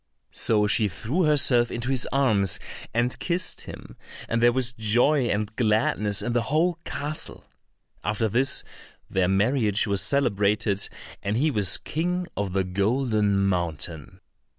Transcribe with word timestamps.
So 0.31 0.65
she 0.65 0.87
threw 0.87 1.25
herself 1.25 1.69
into 1.69 1.91
his 1.91 2.07
arms 2.11 2.59
and 2.91 3.19
kissed 3.19 3.61
him, 3.65 3.97
and 4.27 4.41
there 4.41 4.51
was 4.51 4.73
joy 4.73 5.25
and 5.27 5.55
gladness 5.55 6.23
in 6.23 6.33
the 6.33 6.41
whole 6.41 6.79
castle. 6.85 7.45
After 8.03 8.27
this 8.27 8.63
their 9.11 9.27
marriage 9.27 9.85
was 9.85 10.01
celebrated, 10.01 10.89
and 11.21 11.37
he 11.37 11.51
was 11.51 11.77
King 11.77 12.27
of 12.35 12.53
the 12.53 12.63
Golden 12.63 13.45
Mountain. 13.45 14.21